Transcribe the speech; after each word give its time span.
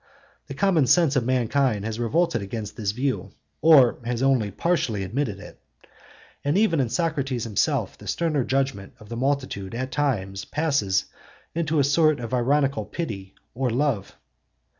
The 0.47 0.55
common 0.55 0.87
sense 0.87 1.15
of 1.15 1.23
mankind 1.25 1.85
has 1.85 1.99
revolted 1.99 2.41
against 2.41 2.75
this 2.75 2.89
view, 2.89 3.33
or 3.61 3.99
has 4.03 4.23
only 4.23 4.49
partially 4.49 5.03
admitted 5.03 5.39
it. 5.39 5.61
And 6.43 6.57
even 6.57 6.79
in 6.79 6.89
Socrates 6.89 7.43
himself 7.43 7.99
the 7.99 8.07
sterner 8.07 8.43
judgement 8.43 8.93
of 8.99 9.09
the 9.09 9.15
multitude 9.15 9.75
at 9.75 9.91
times 9.91 10.43
passes 10.43 11.05
into 11.53 11.77
a 11.77 11.83
sort 11.83 12.19
of 12.19 12.33
ironical 12.33 12.83
pity 12.85 13.35
or 13.53 13.69
love. 13.69 14.15